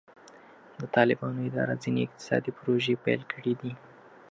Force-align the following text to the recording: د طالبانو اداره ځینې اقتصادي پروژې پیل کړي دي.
د 0.79 0.81
طالبانو 0.95 1.39
اداره 1.49 1.75
ځینې 1.83 1.99
اقتصادي 2.03 2.51
پروژې 2.59 2.95
پیل 3.03 3.21
کړي 3.31 3.53
دي. 3.61 3.71